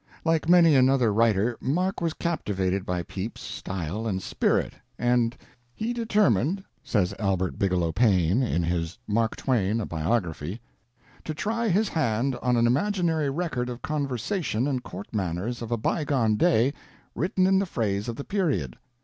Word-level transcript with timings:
Like 0.25 0.49
many 0.49 0.73
another 0.75 1.13
writer 1.13 1.57
Mark 1.61 2.01
was 2.01 2.15
captivated 2.15 2.87
by 2.87 3.03
Pepys' 3.03 3.41
style 3.43 4.07
and 4.07 4.19
spirit, 4.19 4.73
and 4.97 5.37
"he 5.75 5.93
determined," 5.93 6.63
says 6.83 7.13
Albert 7.19 7.59
Bigelow 7.59 7.91
Paine 7.91 8.41
in 8.41 8.63
his 8.63 8.97
'Mark 9.07 9.35
Twain, 9.35 9.79
A 9.79 9.85
Biography', 9.85 10.59
"to 11.23 11.35
try 11.35 11.67
his 11.67 11.87
hand 11.89 12.35
on 12.41 12.57
an 12.57 12.65
imaginary 12.65 13.29
record 13.29 13.69
of 13.69 13.83
conversation 13.83 14.67
and 14.67 14.81
court 14.81 15.13
manners 15.13 15.61
of 15.61 15.71
a 15.71 15.77
bygone 15.77 16.35
day, 16.35 16.73
written 17.13 17.45
in 17.45 17.59
the 17.59 17.67
phrase 17.67 18.07
of 18.07 18.15
the 18.15 18.23
period. 18.23 18.77